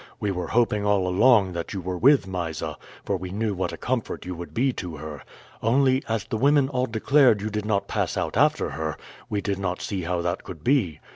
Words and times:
We 0.19 0.31
were 0.31 0.47
hoping 0.47 0.83
all 0.83 1.07
along 1.07 1.53
that 1.53 1.73
you 1.73 1.79
were 1.81 1.95
with 1.95 2.25
Mysa, 2.25 2.75
for 3.05 3.17
we 3.17 3.29
knew 3.29 3.53
what 3.53 3.71
a 3.71 3.77
comfort 3.77 4.25
you 4.25 4.33
would 4.33 4.51
be 4.51 4.73
to 4.73 4.95
her. 4.97 5.21
Only, 5.61 6.01
as 6.09 6.23
the 6.23 6.37
women 6.37 6.69
all 6.69 6.87
declared 6.87 7.39
you 7.39 7.51
did 7.51 7.65
not 7.65 7.87
pass 7.87 8.17
out 8.17 8.35
after 8.35 8.71
her, 8.71 8.97
we 9.29 9.41
did 9.41 9.59
not 9.59 9.79
see 9.79 10.01
how 10.01 10.21
that 10.23 10.43
could 10.43 10.63
be. 10.63 10.99